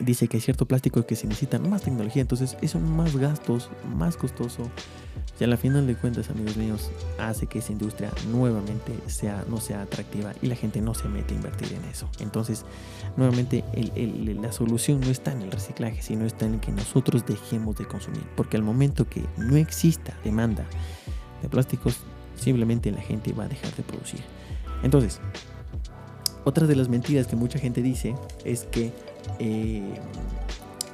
dice 0.03 0.27
que 0.27 0.37
hay 0.37 0.41
cierto 0.41 0.65
plástico 0.65 1.05
que 1.05 1.15
se 1.15 1.27
necesita 1.27 1.59
más 1.59 1.83
tecnología, 1.83 2.21
entonces 2.21 2.57
eso 2.61 2.79
más 2.79 3.15
gastos, 3.15 3.69
más 3.95 4.17
costoso 4.17 4.69
y 5.39 5.43
a 5.43 5.47
la 5.47 5.57
final 5.57 5.87
de 5.87 5.95
cuentas, 5.95 6.29
amigos 6.29 6.57
míos, 6.57 6.91
hace 7.17 7.47
que 7.47 7.59
esa 7.59 7.71
industria 7.71 8.11
nuevamente 8.29 8.93
sea, 9.07 9.43
no 9.49 9.59
sea 9.59 9.81
atractiva 9.81 10.31
y 10.41 10.47
la 10.47 10.55
gente 10.55 10.79
no 10.79 10.93
se 10.93 11.09
mete 11.09 11.33
a 11.33 11.37
invertir 11.37 11.73
en 11.73 11.83
eso. 11.85 12.07
Entonces, 12.19 12.65
nuevamente, 13.17 13.63
la 14.41 14.51
solución 14.51 15.01
no 15.01 15.07
está 15.07 15.31
en 15.31 15.41
el 15.41 15.51
reciclaje, 15.51 16.01
sino 16.03 16.25
está 16.25 16.45
en 16.45 16.59
que 16.59 16.71
nosotros 16.71 17.25
dejemos 17.25 17.77
de 17.77 17.85
consumir. 17.85 18.23
Porque 18.35 18.57
al 18.57 18.63
momento 18.63 19.09
que 19.09 19.25
no 19.37 19.57
exista 19.57 20.15
demanda 20.23 20.65
de 21.41 21.49
plásticos, 21.49 21.97
simplemente 22.35 22.91
la 22.91 23.01
gente 23.01 23.33
va 23.33 23.45
a 23.45 23.47
dejar 23.47 23.75
de 23.75 23.83
producir. 23.83 24.21
Entonces, 24.83 25.19
otra 26.43 26.67
de 26.67 26.75
las 26.75 26.89
mentiras 26.89 27.25
que 27.25 27.35
mucha 27.35 27.57
gente 27.57 27.81
dice 27.81 28.15
es 28.45 28.65
que 28.65 28.93
eh, 29.39 29.99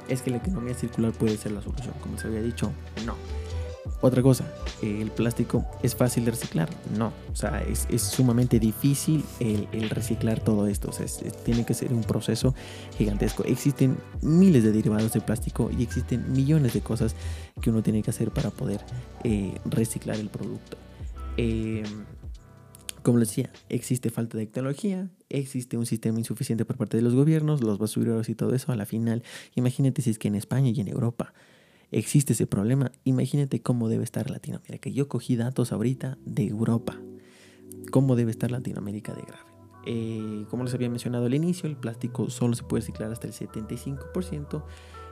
es 0.08 0.22
que 0.22 0.30
la 0.30 0.38
economía 0.38 0.74
circular 0.74 1.12
puede 1.12 1.36
ser 1.36 1.52
la 1.52 1.62
solución. 1.62 1.94
Como 2.00 2.18
se 2.18 2.28
había 2.28 2.42
dicho, 2.42 2.72
no. 3.06 3.14
Otra 4.02 4.22
cosa, 4.22 4.46
el 4.82 5.10
plástico 5.10 5.66
es 5.82 5.94
fácil 5.94 6.24
de 6.24 6.30
reciclar. 6.30 6.70
No, 6.96 7.12
o 7.30 7.36
sea, 7.36 7.62
es, 7.62 7.86
sumamente 8.02 8.58
difícil 8.58 9.24
el, 9.40 9.90
reciclar 9.90 10.40
todo 10.40 10.66
esto. 10.66 10.88
O 10.88 10.92
sea, 10.92 11.06
tiene 11.44 11.66
que 11.66 11.74
ser 11.74 11.92
un 11.92 12.02
proceso 12.02 12.54
gigantesco. 12.96 13.44
Existen 13.44 13.98
miles 14.22 14.64
de 14.64 14.72
derivados 14.72 15.12
de 15.12 15.20
plástico 15.20 15.70
y 15.76 15.82
existen 15.82 16.32
millones 16.32 16.72
de 16.72 16.80
cosas 16.80 17.14
que 17.60 17.70
uno 17.70 17.82
tiene 17.82 18.02
que 18.02 18.10
hacer 18.10 18.30
para 18.30 18.50
poder 18.50 18.80
eh, 19.22 19.54
reciclar 19.66 20.16
el 20.16 20.30
producto. 20.30 20.78
Eh, 21.36 21.82
como 23.02 23.18
les 23.18 23.28
decía, 23.28 23.50
existe 23.68 24.10
falta 24.10 24.38
de 24.38 24.46
tecnología, 24.46 25.08
existe 25.30 25.78
un 25.78 25.86
sistema 25.86 26.18
insuficiente 26.18 26.64
por 26.64 26.76
parte 26.76 26.96
de 26.96 27.02
los 27.02 27.14
gobiernos, 27.14 27.62
los 27.62 27.78
basureros 27.78 28.28
y 28.28 28.34
todo 28.34 28.54
eso. 28.54 28.72
A 28.72 28.76
la 28.76 28.84
final, 28.84 29.22
imagínate 29.54 30.02
si 30.02 30.10
es 30.10 30.18
que 30.18 30.28
en 30.28 30.34
España 30.34 30.70
y 30.70 30.80
en 30.80 30.88
Europa 30.88 31.32
existe 31.92 32.34
ese 32.34 32.46
problema, 32.46 32.92
imagínate 33.04 33.62
cómo 33.62 33.88
debe 33.88 34.04
estar 34.04 34.30
Latinoamérica. 34.30 34.90
Yo 34.90 35.08
cogí 35.08 35.36
datos 35.36 35.72
ahorita 35.72 36.18
de 36.24 36.46
Europa, 36.46 37.00
cómo 37.90 38.16
debe 38.16 38.30
estar 38.30 38.50
Latinoamérica 38.50 39.14
de 39.14 39.22
grave. 39.22 39.50
Eh, 39.86 40.44
como 40.50 40.64
les 40.64 40.74
había 40.74 40.90
mencionado 40.90 41.26
al 41.26 41.34
inicio, 41.34 41.68
el 41.68 41.76
plástico 41.76 42.28
solo 42.30 42.54
se 42.54 42.62
puede 42.62 42.82
reciclar 42.82 43.10
hasta 43.10 43.26
el 43.26 43.32
75%. 43.32 44.62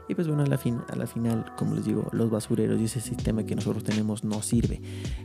Y 0.09 0.15
pues 0.15 0.27
bueno, 0.27 0.43
a 0.43 0.47
la, 0.47 0.57
fin, 0.57 0.81
a 0.89 0.97
la 0.97 1.07
final, 1.07 1.53
como 1.57 1.75
les 1.75 1.85
digo, 1.85 2.09
los 2.13 2.31
basureros 2.31 2.81
y 2.81 2.85
ese 2.85 3.01
sistema 3.01 3.45
que 3.45 3.55
nosotros 3.55 3.85
tenemos 3.85 4.25
no 4.25 4.41
sirve. 4.43 4.81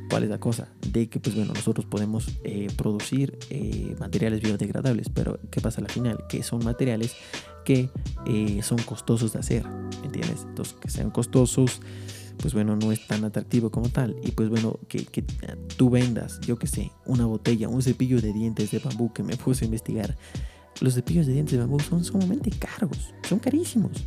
¿Cuál 0.09 0.23
es 0.23 0.29
la 0.29 0.39
cosa? 0.39 0.67
De 0.91 1.07
que 1.07 1.21
pues 1.21 1.35
bueno, 1.35 1.53
nosotros 1.53 1.85
podemos 1.85 2.27
eh, 2.43 2.67
producir 2.75 3.39
eh, 3.49 3.95
materiales 3.97 4.41
biodegradables, 4.41 5.07
pero 5.09 5.39
¿qué 5.49 5.61
pasa 5.61 5.79
a 5.79 5.83
la 5.83 5.89
final? 5.89 6.25
Que 6.27 6.43
son 6.43 6.65
materiales 6.65 7.15
que 7.63 7.89
eh, 8.25 8.59
son 8.61 8.77
costosos 8.79 9.31
de 9.31 9.39
hacer, 9.39 9.65
¿entiendes? 10.03 10.45
Entonces, 10.49 10.75
que 10.81 10.89
sean 10.89 11.11
costosos, 11.11 11.81
pues 12.37 12.53
bueno, 12.53 12.75
no 12.75 12.91
es 12.91 13.07
tan 13.07 13.23
atractivo 13.23 13.71
como 13.71 13.87
tal. 13.87 14.17
Y 14.21 14.31
pues 14.31 14.49
bueno, 14.49 14.79
que, 14.89 15.05
que 15.05 15.23
tú 15.77 15.89
vendas, 15.89 16.41
yo 16.41 16.57
que 16.57 16.67
sé, 16.67 16.91
una 17.05 17.25
botella, 17.25 17.69
un 17.69 17.81
cepillo 17.81 18.19
de 18.19 18.33
dientes 18.33 18.71
de 18.71 18.79
bambú 18.79 19.13
que 19.13 19.23
me 19.23 19.37
puse 19.37 19.63
a 19.63 19.67
investigar. 19.67 20.17
Los 20.81 20.95
cepillos 20.95 21.25
de 21.25 21.33
dientes 21.33 21.53
de 21.53 21.59
bambú 21.59 21.79
son 21.79 22.03
sumamente 22.03 22.49
caros, 22.49 23.13
son 23.29 23.39
carísimos. 23.39 24.05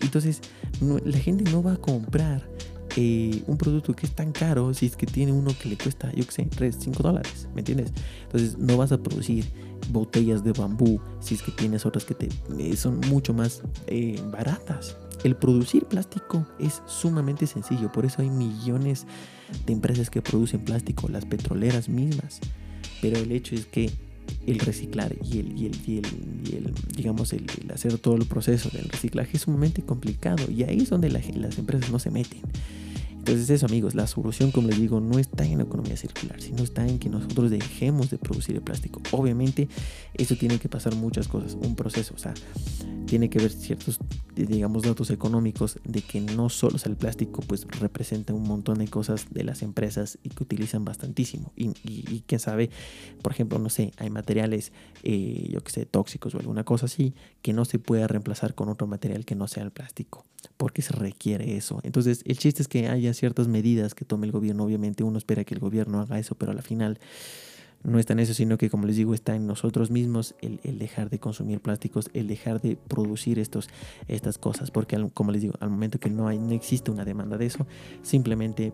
Entonces, 0.00 0.40
la 0.80 1.18
gente 1.18 1.50
no 1.50 1.62
va 1.62 1.74
a 1.74 1.76
comprar 1.76 2.48
eh, 2.96 3.42
un 3.46 3.58
producto 3.58 3.94
que 3.94 4.06
es 4.06 4.12
tan 4.12 4.32
caro 4.32 4.72
si 4.72 4.86
es 4.86 4.96
que 4.96 5.06
tiene 5.06 5.30
uno 5.32 5.52
que 5.60 5.68
le 5.68 5.76
cuesta, 5.76 6.10
yo 6.12 6.24
que 6.24 6.32
sé, 6.32 6.44
3, 6.46 6.76
5 6.78 7.02
dólares, 7.02 7.48
¿me 7.54 7.60
entiendes? 7.60 7.92
Entonces, 8.22 8.56
no 8.56 8.76
vas 8.76 8.92
a 8.92 9.02
producir 9.02 9.44
botellas 9.90 10.42
de 10.42 10.52
bambú 10.52 11.00
si 11.20 11.34
es 11.34 11.42
que 11.42 11.52
tienes 11.52 11.84
otras 11.84 12.04
que 12.04 12.14
te, 12.14 12.28
eh, 12.58 12.76
son 12.76 13.00
mucho 13.08 13.34
más 13.34 13.62
eh, 13.86 14.20
baratas. 14.32 14.96
El 15.24 15.36
producir 15.36 15.84
plástico 15.86 16.46
es 16.58 16.82
sumamente 16.86 17.46
sencillo, 17.46 17.90
por 17.92 18.06
eso 18.06 18.22
hay 18.22 18.30
millones 18.30 19.06
de 19.66 19.72
empresas 19.72 20.08
que 20.08 20.22
producen 20.22 20.64
plástico, 20.64 21.08
las 21.08 21.24
petroleras 21.24 21.88
mismas. 21.88 22.40
Pero 23.02 23.18
el 23.18 23.32
hecho 23.32 23.54
es 23.54 23.66
que 23.66 23.90
el 24.46 24.58
reciclar 24.58 25.14
y 25.24 25.38
el, 25.38 25.58
y 25.58 25.66
el, 25.66 25.76
y 25.86 25.98
el, 26.56 26.72
digamos, 26.94 27.32
el, 27.32 27.46
hacer 27.72 27.98
todo 27.98 28.16
el 28.16 28.26
proceso 28.26 28.70
del 28.70 28.88
reciclaje 28.88 29.36
es 29.36 29.42
sumamente 29.42 29.82
complicado 29.82 30.50
y 30.50 30.62
ahí 30.62 30.78
es 30.78 30.90
donde 30.90 31.10
las 31.10 31.58
empresas 31.58 31.90
no 31.90 31.98
se 31.98 32.10
meten. 32.10 32.40
Entonces 33.26 33.50
eso 33.50 33.66
amigos, 33.66 33.96
la 33.96 34.06
solución 34.06 34.52
como 34.52 34.68
les 34.68 34.78
digo 34.78 35.00
no 35.00 35.18
está 35.18 35.44
en 35.44 35.58
la 35.58 35.64
economía 35.64 35.96
circular, 35.96 36.40
sino 36.40 36.62
está 36.62 36.86
en 36.86 37.00
que 37.00 37.08
nosotros 37.08 37.50
dejemos 37.50 38.08
de 38.08 38.18
producir 38.18 38.54
el 38.54 38.62
plástico. 38.62 39.02
Obviamente 39.10 39.68
eso 40.14 40.36
tiene 40.36 40.60
que 40.60 40.68
pasar 40.68 40.94
muchas 40.94 41.26
cosas, 41.26 41.54
un 41.60 41.74
proceso, 41.74 42.14
o 42.14 42.18
sea, 42.18 42.34
tiene 43.06 43.28
que 43.28 43.40
ver 43.40 43.50
ciertos, 43.50 43.98
digamos, 44.44 44.82
datos 44.82 45.10
económicos 45.10 45.78
de 45.84 46.02
que 46.02 46.20
no 46.20 46.48
solo 46.48 46.76
el 46.84 46.96
plástico 46.96 47.42
pues 47.46 47.66
representa 47.80 48.34
un 48.34 48.42
montón 48.42 48.78
de 48.78 48.88
cosas 48.88 49.26
de 49.30 49.44
las 49.44 49.62
empresas 49.62 50.18
y 50.22 50.28
que 50.28 50.42
utilizan 50.42 50.84
bastantísimo. 50.84 51.52
Y, 51.56 51.70
y, 51.84 52.22
quién 52.26 52.38
sabe, 52.38 52.70
por 53.22 53.32
ejemplo, 53.32 53.58
no 53.58 53.70
sé, 53.70 53.92
hay 53.96 54.10
materiales, 54.10 54.72
eh, 55.02 55.48
yo 55.50 55.60
que 55.62 55.72
sé, 55.72 55.86
tóxicos 55.86 56.34
o 56.34 56.38
alguna 56.38 56.64
cosa 56.64 56.86
así, 56.86 57.14
que 57.42 57.52
no 57.52 57.64
se 57.64 57.78
puede 57.78 58.06
reemplazar 58.06 58.54
con 58.54 58.68
otro 58.68 58.86
material 58.86 59.24
que 59.24 59.34
no 59.34 59.48
sea 59.48 59.62
el 59.62 59.70
plástico, 59.70 60.26
porque 60.56 60.82
se 60.82 60.92
requiere 60.92 61.56
eso. 61.56 61.80
Entonces, 61.82 62.22
el 62.26 62.38
chiste 62.38 62.62
es 62.62 62.68
que 62.68 62.88
haya 62.88 63.14
ciertas 63.14 63.48
medidas 63.48 63.94
que 63.94 64.04
tome 64.04 64.26
el 64.26 64.32
gobierno. 64.32 64.64
Obviamente 64.64 65.02
uno 65.02 65.18
espera 65.18 65.44
que 65.44 65.54
el 65.54 65.60
gobierno 65.60 66.00
haga 66.00 66.18
eso, 66.18 66.34
pero 66.34 66.52
a 66.52 66.54
la 66.54 66.62
final 66.62 66.98
no 67.86 67.98
está 67.98 68.14
en 68.14 68.18
eso, 68.18 68.34
sino 68.34 68.58
que 68.58 68.68
como 68.68 68.86
les 68.86 68.96
digo, 68.96 69.14
está 69.14 69.36
en 69.36 69.46
nosotros 69.46 69.90
mismos 69.90 70.34
el, 70.40 70.78
dejar 70.78 71.08
de 71.08 71.20
consumir 71.20 71.60
plásticos, 71.60 72.10
el 72.14 72.26
dejar 72.26 72.60
de 72.60 72.76
producir 72.76 73.38
estos, 73.38 73.68
estas 74.08 74.38
cosas, 74.38 74.70
porque 74.70 74.96
como 75.14 75.30
les 75.30 75.42
digo, 75.42 75.54
al 75.60 75.70
momento 75.70 76.00
que 76.00 76.10
no, 76.10 76.26
hay, 76.26 76.38
no 76.38 76.52
existe 76.52 76.90
una 76.90 77.04
demanda 77.04 77.38
de 77.38 77.46
eso, 77.46 77.66
simplemente 78.02 78.72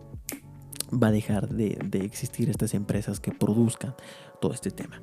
va 0.91 1.07
a 1.07 1.11
dejar 1.11 1.49
de, 1.49 1.77
de 1.85 1.99
existir 2.05 2.49
estas 2.49 2.73
empresas 2.73 3.19
que 3.19 3.31
produzcan 3.31 3.93
todo 4.41 4.53
este 4.53 4.71
tema. 4.71 5.01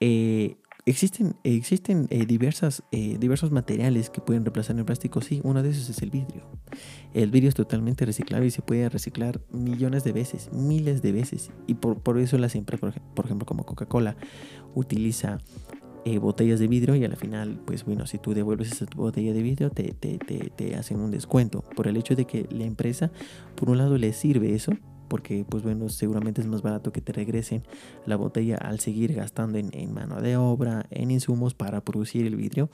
Eh, 0.00 0.56
Existen, 0.86 1.34
existen 1.44 2.08
eh, 2.10 2.26
diversas, 2.26 2.82
eh, 2.92 3.16
diversos 3.18 3.50
materiales 3.50 4.10
que 4.10 4.20
pueden 4.20 4.44
reemplazar 4.44 4.76
el 4.76 4.84
plástico. 4.84 5.22
Sí, 5.22 5.40
uno 5.42 5.62
de 5.62 5.70
esos 5.70 5.88
es 5.88 6.02
el 6.02 6.10
vidrio. 6.10 6.42
El 7.14 7.30
vidrio 7.30 7.48
es 7.48 7.54
totalmente 7.54 8.04
reciclable 8.04 8.48
y 8.48 8.50
se 8.50 8.60
puede 8.60 8.90
reciclar 8.90 9.40
millones 9.50 10.04
de 10.04 10.12
veces, 10.12 10.50
miles 10.52 11.00
de 11.00 11.12
veces. 11.12 11.50
Y 11.66 11.74
por, 11.74 12.00
por 12.00 12.18
eso 12.18 12.36
la 12.36 12.50
siempre, 12.50 12.76
por, 12.76 12.92
ejemplo, 13.24 13.46
como 13.46 13.64
Coca-Cola, 13.64 14.16
utiliza 14.74 15.38
eh, 16.04 16.18
botellas 16.18 16.60
de 16.60 16.68
vidrio 16.68 16.94
y 16.96 17.04
al 17.04 17.16
final, 17.16 17.62
pues 17.64 17.86
bueno, 17.86 18.06
si 18.06 18.18
tú 18.18 18.34
devuelves 18.34 18.70
esa 18.72 18.84
botella 18.94 19.32
de 19.32 19.42
vidrio, 19.42 19.70
te, 19.70 19.94
te, 19.94 20.18
te, 20.18 20.50
te 20.54 20.76
hacen 20.76 21.00
un 21.00 21.10
descuento. 21.10 21.64
Por 21.74 21.88
el 21.88 21.96
hecho 21.96 22.14
de 22.14 22.26
que 22.26 22.46
la 22.50 22.64
empresa, 22.64 23.10
por 23.54 23.70
un 23.70 23.78
lado, 23.78 23.96
le 23.96 24.12
sirve 24.12 24.54
eso 24.54 24.72
porque 25.14 25.44
pues 25.48 25.62
bueno, 25.62 25.88
seguramente 25.90 26.40
es 26.40 26.48
más 26.48 26.60
barato 26.60 26.90
que 26.90 27.00
te 27.00 27.12
regresen 27.12 27.62
la 28.04 28.16
botella 28.16 28.56
al 28.56 28.80
seguir 28.80 29.14
gastando 29.14 29.58
en, 29.58 29.94
mano 29.94 30.20
de 30.20 30.36
obra, 30.36 30.86
en 30.90 31.12
insumos 31.12 31.54
para 31.54 31.84
producir 31.84 32.26
el 32.26 32.34
vidrio. 32.34 32.68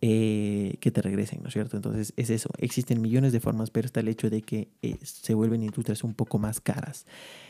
Eh, 0.00 0.76
que 0.80 0.90
te 0.90 1.02
regresen, 1.02 1.42
¿no 1.42 1.48
es 1.48 1.52
cierto? 1.52 1.76
Entonces 1.76 2.14
es 2.16 2.30
eso, 2.30 2.48
existen 2.56 3.02
millones 3.02 3.34
de 3.34 3.40
formas, 3.40 3.70
pero 3.70 3.84
está 3.84 4.00
el 4.00 4.08
hecho 4.08 4.30
de 4.30 4.40
que 4.40 4.68
eh, 4.80 4.96
se 5.02 5.34
vuelven 5.34 5.62
industrias 5.62 6.04
un 6.04 6.14
poco 6.14 6.38
más 6.38 6.58
caras. 6.58 7.04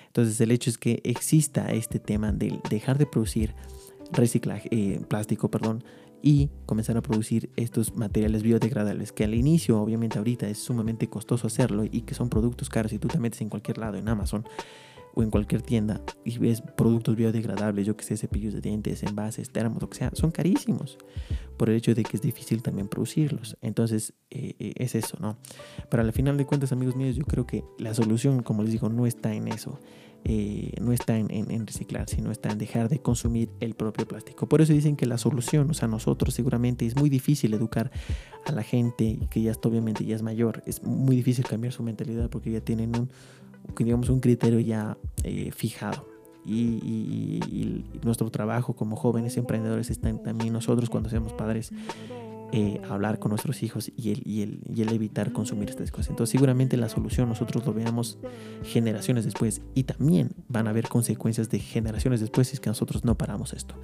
Entonces 0.08 0.40
el 0.40 0.50
hecho 0.50 0.68
es 0.68 0.78
que 0.78 1.00
exista 1.04 1.66
este 1.66 2.00
tema 2.00 2.32
de 2.32 2.58
dejar 2.68 2.98
de 2.98 3.06
producir 3.06 3.54
reciclaje, 4.10 4.68
eh, 4.72 5.00
plástico, 5.06 5.48
perdón, 5.48 5.84
y 6.26 6.48
comenzar 6.64 6.96
a 6.96 7.02
producir 7.02 7.50
estos 7.54 7.94
materiales 7.96 8.42
biodegradables 8.42 9.12
que 9.12 9.24
al 9.24 9.34
inicio 9.34 9.78
obviamente 9.78 10.16
ahorita 10.16 10.48
es 10.48 10.56
sumamente 10.56 11.06
costoso 11.06 11.46
hacerlo 11.46 11.84
y 11.84 12.00
que 12.00 12.14
son 12.14 12.30
productos 12.30 12.70
caros 12.70 12.94
y 12.94 12.98
tú 12.98 13.08
te 13.08 13.18
metes 13.18 13.42
en 13.42 13.50
cualquier 13.50 13.76
lado 13.76 13.98
en 13.98 14.08
Amazon 14.08 14.42
o 15.12 15.22
en 15.22 15.30
cualquier 15.30 15.60
tienda 15.60 16.00
y 16.24 16.38
ves 16.38 16.62
productos 16.62 17.14
biodegradables, 17.14 17.86
yo 17.86 17.94
que 17.94 18.04
sé, 18.04 18.16
cepillos 18.16 18.54
de 18.54 18.62
dientes, 18.62 19.02
envases, 19.02 19.50
termos, 19.50 19.82
lo 19.82 19.90
que 19.90 19.98
sea, 19.98 20.10
son 20.14 20.30
carísimos 20.30 20.96
por 21.58 21.68
el 21.68 21.76
hecho 21.76 21.94
de 21.94 22.02
que 22.02 22.16
es 22.16 22.22
difícil 22.22 22.62
también 22.62 22.88
producirlos. 22.88 23.58
Entonces, 23.60 24.14
eh, 24.30 24.56
eh, 24.58 24.72
es 24.76 24.94
eso, 24.94 25.18
¿no? 25.20 25.36
Pero 25.90 26.02
al 26.02 26.12
final 26.12 26.38
de 26.38 26.46
cuentas, 26.46 26.72
amigos 26.72 26.96
míos, 26.96 27.16
yo 27.16 27.24
creo 27.26 27.46
que 27.46 27.64
la 27.78 27.94
solución, 27.94 28.42
como 28.42 28.62
les 28.62 28.72
digo, 28.72 28.88
no 28.88 29.06
está 29.06 29.34
en 29.34 29.48
eso. 29.48 29.78
Eh, 30.26 30.72
no 30.80 30.92
está 30.92 31.18
en, 31.18 31.66
reciclar, 31.66 32.08
sino 32.08 32.30
está 32.30 32.50
en 32.50 32.56
dejar 32.56 32.88
de 32.88 32.98
consumir 32.98 33.50
el 33.60 33.74
propio 33.74 34.08
plástico. 34.08 34.48
Por 34.48 34.62
eso 34.62 34.72
dicen 34.72 34.96
que 34.96 35.04
la 35.04 35.18
solución, 35.18 35.70
o 35.70 35.74
sea, 35.74 35.86
nosotros 35.86 36.32
seguramente 36.32 36.86
es 36.86 36.96
muy 36.96 37.10
difícil 37.10 37.52
educar 37.52 37.90
a 38.46 38.52
la 38.52 38.62
gente 38.62 39.18
que 39.28 39.42
ya 39.42 39.50
está, 39.50 39.68
obviamente 39.68 40.02
ya 40.06 40.16
es 40.16 40.22
mayor, 40.22 40.62
es 40.64 40.82
muy 40.82 41.14
difícil 41.14 41.44
cambiar 41.44 41.74
su 41.74 41.82
mentalidad 41.82 42.30
porque 42.30 42.50
ya 42.50 42.62
tienen 42.62 42.96
un, 42.96 43.10
digamos, 43.78 44.08
un 44.08 44.20
criterio 44.20 44.60
ya 44.60 44.96
eh, 45.24 45.50
fijado. 45.52 46.06
Y, 46.46 47.84
nuestro 48.02 48.30
trabajo 48.30 48.74
como 48.74 48.96
jóvenes 48.96 49.36
emprendedores 49.38 49.88
está 49.88 50.14
también 50.22 50.52
nosotros 50.52 50.90
cuando 50.90 51.08
seamos 51.08 51.32
padres 51.32 51.72
eh, 52.52 52.80
hablar 52.88 53.18
con 53.18 53.30
nuestros 53.30 53.62
hijos 53.62 53.90
y 53.96 54.12
el, 54.12 54.22
y, 54.24 54.42
el, 54.42 54.60
y 54.72 54.82
el 54.82 54.92
evitar 54.92 55.32
consumir 55.32 55.70
estas 55.70 55.90
cosas. 55.90 56.10
Entonces 56.10 56.32
seguramente 56.32 56.76
la 56.76 56.88
solución 56.88 57.28
nosotros 57.28 57.66
lo 57.66 57.72
veamos 57.72 58.18
generaciones 58.62 59.24
después 59.24 59.62
y 59.74 59.84
también 59.84 60.30
van 60.48 60.66
a 60.66 60.70
haber 60.70 60.88
consecuencias 60.88 61.50
de 61.50 61.58
generaciones 61.58 62.20
después 62.20 62.48
si 62.48 62.54
es 62.54 62.60
que 62.60 62.70
nosotros 62.70 63.04
no 63.04 63.16
paramos 63.16 63.52
esto. 63.52 63.74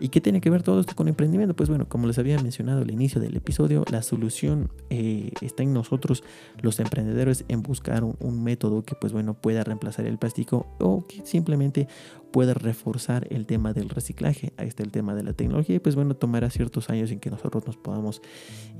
¿Y 0.00 0.08
qué 0.08 0.22
tiene 0.22 0.40
que 0.40 0.48
ver 0.48 0.62
todo 0.62 0.80
esto 0.80 0.96
con 0.96 1.08
emprendimiento? 1.08 1.54
Pues 1.54 1.68
bueno, 1.68 1.86
como 1.86 2.06
les 2.06 2.18
había 2.18 2.38
mencionado 2.42 2.80
al 2.80 2.90
inicio 2.90 3.20
del 3.20 3.36
episodio, 3.36 3.84
la 3.92 4.02
solución 4.02 4.70
eh, 4.88 5.30
está 5.42 5.62
en 5.62 5.74
nosotros, 5.74 6.24
los 6.62 6.80
emprendedores, 6.80 7.44
en 7.48 7.62
buscar 7.62 8.02
un, 8.02 8.40
método 8.40 8.82
que 8.82 8.94
pues 8.94 9.12
bueno 9.12 9.34
pueda 9.34 9.62
reemplazar 9.62 10.06
el 10.06 10.16
plástico 10.16 10.66
o 10.78 11.06
que 11.06 11.20
simplemente 11.26 11.88
pueda 12.32 12.54
reforzar 12.54 13.26
el 13.28 13.44
tema 13.44 13.74
del 13.74 13.90
reciclaje. 13.90 14.54
Ahí 14.56 14.68
está 14.68 14.82
el 14.82 14.90
tema 14.90 15.14
de 15.14 15.22
la 15.22 15.34
tecnología 15.34 15.76
y 15.76 15.78
pues 15.80 15.94
bueno, 15.94 16.16
tomará 16.16 16.48
ciertos 16.48 16.88
años 16.88 17.10
en 17.10 17.20
que 17.20 17.28
nosotros 17.28 17.66
nos 17.66 17.76
podamos 17.76 18.22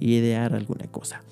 idear 0.01 0.55
alguna 0.55 0.87
cosa. 0.87 1.23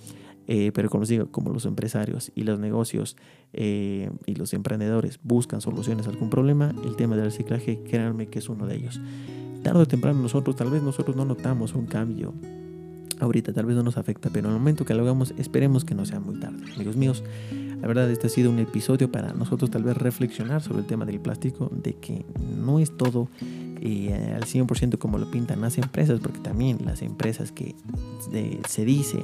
Eh, 0.50 0.72
pero 0.72 0.88
como 0.88 1.04
digo, 1.04 1.30
como 1.30 1.50
los 1.50 1.66
empresarios 1.66 2.32
y 2.34 2.42
los 2.42 2.58
negocios 2.58 3.18
eh, 3.52 4.10
y 4.24 4.34
los 4.34 4.54
emprendedores 4.54 5.20
buscan 5.22 5.60
soluciones 5.60 6.06
a 6.06 6.10
algún 6.10 6.30
problema, 6.30 6.74
el 6.84 6.96
tema 6.96 7.16
del 7.16 7.26
reciclaje, 7.26 7.82
créanme 7.82 8.28
que 8.28 8.38
es 8.38 8.48
uno 8.48 8.66
de 8.66 8.76
ellos. 8.76 8.98
Tarde 9.62 9.80
o 9.80 9.86
temprano 9.86 10.20
nosotros, 10.20 10.56
tal 10.56 10.70
vez 10.70 10.82
nosotros 10.82 11.16
no 11.16 11.26
notamos 11.26 11.74
un 11.74 11.84
cambio 11.84 12.32
ahorita, 13.20 13.52
tal 13.52 13.66
vez 13.66 13.76
no 13.76 13.82
nos 13.82 13.98
afecta, 13.98 14.30
pero 14.32 14.48
en 14.48 14.54
el 14.54 14.58
momento 14.58 14.86
que 14.86 14.94
lo 14.94 15.02
hagamos, 15.02 15.34
esperemos 15.36 15.84
que 15.84 15.94
no 15.94 16.06
sea 16.06 16.18
muy 16.18 16.40
tarde. 16.40 16.64
Amigos 16.74 16.96
míos, 16.96 17.22
la 17.80 17.86
verdad, 17.86 18.10
este 18.10 18.28
ha 18.28 18.30
sido 18.30 18.50
un 18.50 18.58
episodio 18.58 19.12
para 19.12 19.34
nosotros 19.34 19.70
tal 19.70 19.82
vez 19.82 19.96
reflexionar 19.96 20.62
sobre 20.62 20.80
el 20.80 20.86
tema 20.86 21.04
del 21.04 21.20
plástico, 21.20 21.70
de 21.72 21.94
que 21.94 22.24
no 22.56 22.78
es 22.78 22.96
todo 22.96 23.28
eh, 23.80 24.32
al 24.34 24.44
100% 24.44 24.98
como 24.98 25.18
lo 25.18 25.30
pintan 25.30 25.60
las 25.60 25.78
empresas, 25.78 26.20
porque 26.20 26.40
también 26.40 26.78
las 26.84 27.02
empresas 27.02 27.52
que 27.52 27.76
se 28.66 28.84
dice 28.84 29.20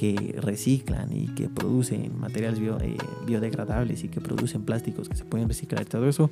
que 0.00 0.34
reciclan 0.40 1.14
y 1.14 1.26
que 1.26 1.50
producen 1.50 2.18
materiales 2.18 2.58
eh, 2.58 2.96
biodegradables 3.26 4.02
y 4.02 4.08
que 4.08 4.18
producen 4.22 4.62
plásticos 4.62 5.10
que 5.10 5.14
se 5.14 5.26
pueden 5.26 5.46
reciclar 5.46 5.82
y 5.82 5.84
todo 5.84 6.08
eso, 6.08 6.30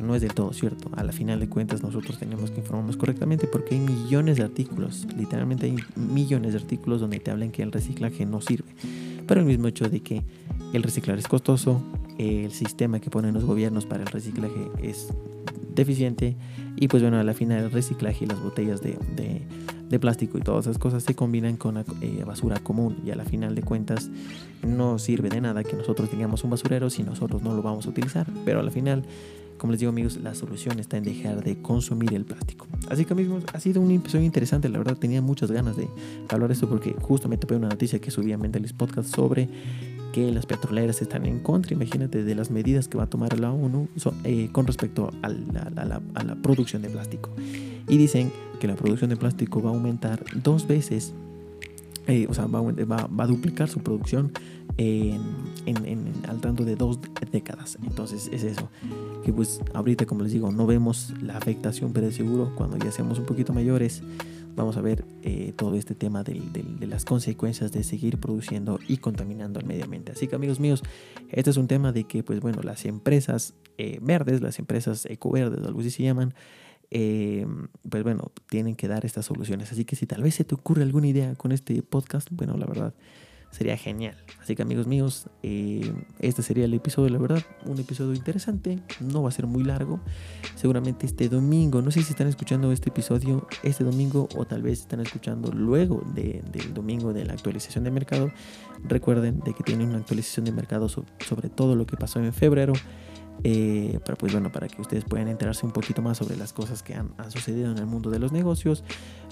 no 0.00 0.14
es 0.14 0.22
del 0.22 0.32
todo 0.32 0.54
cierto. 0.54 0.88
A 0.96 1.04
la 1.04 1.12
final 1.12 1.38
de 1.38 1.46
cuentas 1.46 1.82
nosotros 1.82 2.18
tenemos 2.18 2.50
que 2.50 2.60
informarnos 2.60 2.96
correctamente 2.96 3.46
porque 3.46 3.74
hay 3.74 3.82
millones 3.82 4.38
de 4.38 4.44
artículos, 4.44 5.06
literalmente 5.18 5.66
hay 5.66 5.76
millones 5.96 6.54
de 6.54 6.60
artículos 6.60 7.02
donde 7.02 7.20
te 7.20 7.30
hablan 7.30 7.50
que 7.50 7.62
el 7.62 7.72
reciclaje 7.72 8.24
no 8.24 8.40
sirve. 8.40 8.74
Pero 9.26 9.40
el 9.40 9.46
mismo 9.46 9.68
hecho 9.68 9.86
de 9.90 10.00
que 10.00 10.22
el 10.72 10.82
reciclar 10.82 11.18
es 11.18 11.28
costoso, 11.28 11.82
el 12.16 12.52
sistema 12.52 13.00
que 13.00 13.10
ponen 13.10 13.34
los 13.34 13.44
gobiernos 13.44 13.84
para 13.84 14.04
el 14.04 14.08
reciclaje 14.08 14.70
es 14.82 15.12
deficiente 15.74 16.36
y 16.76 16.88
pues 16.88 17.02
bueno, 17.02 17.18
a 17.18 17.22
la 17.22 17.34
final 17.34 17.64
el 17.64 17.70
reciclaje 17.70 18.24
y 18.24 18.28
las 18.28 18.40
botellas 18.40 18.80
de, 18.80 18.96
de, 19.14 19.42
plástico 19.98 20.38
y 20.38 20.40
todas 20.40 20.66
esas 20.66 20.78
cosas 20.78 21.02
se 21.02 21.14
combinan 21.14 21.56
con 21.56 21.74
la 21.74 21.84
eh, 22.00 22.22
basura 22.26 22.58
común 22.60 22.98
y 23.04 23.10
a 23.10 23.16
la 23.16 23.24
final 23.24 23.54
de 23.54 23.62
cuentas 23.62 24.10
no 24.66 24.98
sirve 24.98 25.28
de 25.28 25.40
nada 25.40 25.64
que 25.64 25.76
nosotros 25.76 26.10
tengamos 26.10 26.44
un 26.44 26.50
basurero 26.50 26.90
si 26.90 27.02
nosotros 27.02 27.42
no 27.42 27.54
lo 27.54 27.62
vamos 27.62 27.86
a 27.86 27.90
utilizar, 27.90 28.26
pero 28.44 28.60
a 28.60 28.62
la 28.62 28.70
final 28.70 29.04
como 29.58 29.70
les 29.70 29.80
digo 29.80 29.90
amigos, 29.90 30.18
la 30.18 30.34
solución 30.34 30.78
está 30.78 30.96
en 30.96 31.04
dejar 31.04 31.42
de 31.42 31.56
consumir 31.62 32.12
el 32.12 32.24
plástico. 32.24 32.66
Así 32.90 33.04
que 33.04 33.12
amigos, 33.12 33.44
ha 33.52 33.60
sido 33.60 33.80
un 33.80 33.90
episodio 33.92 34.24
interesante, 34.24 34.68
la 34.68 34.78
verdad 34.78 34.96
tenía 34.96 35.22
muchas 35.22 35.50
ganas 35.50 35.76
de 35.76 35.88
hablar 36.28 36.48
de 36.48 36.54
esto 36.54 36.68
porque 36.68 36.94
justamente 37.00 37.46
fue 37.46 37.56
una 37.56 37.68
noticia 37.68 37.98
que 38.00 38.10
subí 38.10 38.32
a 38.32 38.38
Mentalist 38.38 38.76
Podcast 38.76 39.14
sobre 39.14 39.48
que 40.14 40.30
las 40.30 40.46
petroleras 40.46 41.02
están 41.02 41.26
en 41.26 41.40
contra, 41.40 41.74
imagínate, 41.74 42.22
de 42.22 42.34
las 42.36 42.48
medidas 42.48 42.86
que 42.86 42.96
va 42.96 43.02
a 43.02 43.06
tomar 43.08 43.36
la 43.40 43.50
ONU 43.50 43.88
eh, 44.22 44.48
con 44.52 44.64
respecto 44.64 45.10
a 45.22 45.28
la, 45.28 46.36
producción 46.40 46.82
de 46.82 46.88
plástico. 46.88 47.30
Y 47.88 47.96
dicen 47.96 48.30
que 48.60 48.68
la 48.68 48.76
producción 48.76 49.10
de 49.10 49.16
plástico 49.16 49.60
va 49.60 49.70
a 49.70 49.72
aumentar 49.72 50.24
dos 50.36 50.68
veces, 50.68 51.14
eh, 52.06 52.28
o 52.30 52.34
sea, 52.34 52.46
va, 52.46 52.60
a 52.60 53.26
duplicar 53.26 53.68
su 53.68 53.80
producción 53.80 54.30
en, 54.76 55.18
al 56.28 56.40
tanto 56.40 56.64
de 56.64 56.76
dos 56.76 57.00
décadas. 57.32 57.76
Entonces 57.82 58.30
es 58.32 58.44
eso, 58.44 58.68
que 59.24 59.32
pues 59.32 59.62
ahorita 59.72 60.06
como 60.06 60.22
les 60.22 60.30
digo, 60.30 60.52
no 60.52 60.64
vemos 60.64 61.12
la 61.22 61.36
afectación, 61.36 61.92
pero 61.92 62.12
seguro 62.12 62.52
cuando 62.54 62.76
ya 62.76 62.92
seamos 62.92 63.18
un 63.18 63.26
poquito 63.26 63.52
mayores, 63.52 64.04
vamos 64.54 64.76
a 64.76 64.80
ver 64.80 65.04
eh, 65.22 65.52
todo 65.56 65.74
este 65.76 65.94
tema 65.94 66.22
de, 66.22 66.40
las 66.86 67.04
consecuencias 67.04 67.72
de 67.72 67.82
seguir 67.82 68.18
produciendo 68.18 68.78
y 68.86 68.98
contaminando 68.98 69.60
el 69.60 69.66
medio 69.66 69.84
ambiente. 69.84 70.12
Así 70.12 70.28
que 70.28 70.36
amigos 70.36 70.60
míos, 70.60 70.82
este 71.30 71.50
es 71.50 71.56
un 71.56 71.68
tema 71.68 71.92
de 71.92 72.04
que, 72.04 72.22
pues 72.22 72.40
bueno, 72.40 72.62
las 72.62 72.84
empresas 72.84 73.54
eh, 73.78 73.98
verdes, 74.02 74.40
las 74.40 74.58
empresas 74.58 75.06
ecoverdes, 75.06 75.64
algo 75.64 75.80
así 75.80 75.90
se 75.90 76.02
llaman, 76.02 76.34
eh, 76.90 77.46
pues 77.88 78.02
bueno, 78.02 78.30
tienen 78.48 78.76
que 78.76 78.88
dar 78.88 79.04
estas 79.04 79.26
soluciones. 79.26 79.72
Así 79.72 79.84
que 79.84 79.96
si 79.96 80.06
tal 80.06 80.22
vez 80.22 80.34
se 80.34 80.44
te 80.44 80.54
ocurre 80.54 80.82
alguna 80.82 81.08
idea 81.08 81.34
con 81.34 81.52
este 81.52 81.82
podcast, 81.82 82.28
bueno, 82.30 82.56
la 82.56 82.66
verdad, 82.66 82.94
sería 83.54 83.76
genial. 83.76 84.16
Así 84.42 84.56
que 84.56 84.62
amigos 84.62 84.88
míos, 84.88 85.28
eh, 85.44 85.92
este 86.18 86.42
sería 86.42 86.64
el 86.64 86.74
episodio, 86.74 87.08
la 87.10 87.18
verdad, 87.18 87.42
un 87.66 87.78
episodio 87.78 88.12
interesante, 88.12 88.80
no 88.98 89.22
va 89.22 89.28
a 89.28 89.32
ser 89.32 89.46
muy 89.46 89.62
largo. 89.62 90.00
Seguramente 90.56 91.06
este 91.06 91.28
domingo, 91.28 91.80
no 91.80 91.92
sé 91.92 92.02
si 92.02 92.10
están 92.10 92.26
escuchando 92.26 92.72
este 92.72 92.88
episodio 92.88 93.46
este 93.62 93.84
domingo 93.84 94.28
o 94.36 94.44
tal 94.44 94.62
vez 94.62 94.80
están 94.80 95.00
escuchando 95.00 95.52
luego 95.52 96.02
del 96.14 96.74
domingo 96.74 97.12
de 97.12 97.24
la 97.24 97.34
actualización 97.34 97.84
de 97.84 97.92
mercado. 97.92 98.32
Recuerden 98.82 99.38
de 99.38 99.54
que 99.54 99.62
tienen 99.62 99.90
una 99.90 99.98
actualización 99.98 100.46
de 100.46 100.52
mercado 100.52 100.88
sobre 100.88 101.48
todo 101.48 101.76
lo 101.76 101.86
que 101.86 101.96
pasó 101.96 102.18
en 102.18 102.32
febrero. 102.32 102.72
Eh, 103.42 103.98
pero 104.04 104.16
pues 104.16 104.32
bueno, 104.32 104.50
para 104.50 104.68
que 104.68 104.80
ustedes 104.80 105.04
puedan 105.04 105.28
enterarse 105.28 105.66
un 105.66 105.72
poquito 105.72 106.00
más 106.00 106.18
sobre 106.18 106.36
las 106.36 106.52
cosas 106.52 106.82
que 106.82 106.94
han, 106.94 107.12
sucedido 107.28 107.70
en 107.70 107.78
el 107.78 107.86
mundo 107.86 108.10
de 108.10 108.18
los 108.18 108.32
negocios, 108.32 108.84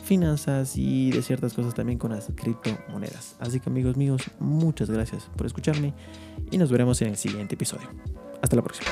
finanzas 0.03 0.77
y 0.77 1.11
de 1.13 1.23
ciertas 1.23 1.55
cosas 1.55 1.75
también 1.75 1.99
con 1.99 2.11
las 2.11 2.29
criptomonedas. 2.35 3.37
Así 3.39 3.61
que 3.61 3.71
amigos 3.71 3.97
míos, 3.97 4.23
muchas 4.39 4.91
gracias 4.91 5.31
por 5.37 5.47
escucharme 5.47 5.95
y 6.51 6.59
nos 6.59 6.71
veremos 6.71 7.01
en 7.03 7.09
el 7.09 7.17
siguiente 7.17 7.55
episodio. 7.55 7.89
Hasta 8.43 8.57
la 8.57 8.63
próxima. 8.63 8.91